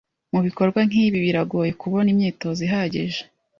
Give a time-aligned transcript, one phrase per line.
[0.33, 3.21] Mubikorwa nkibi, biragoye kubona imyitozo ihagije.